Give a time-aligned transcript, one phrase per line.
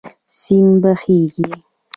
[0.39, 1.47] سیند بهېږي.